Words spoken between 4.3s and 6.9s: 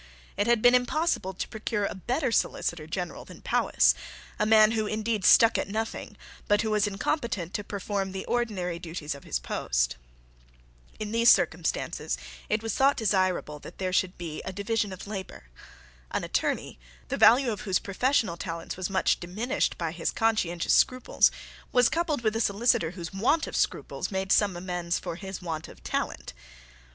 a man who indeed stuck at nothing, but who was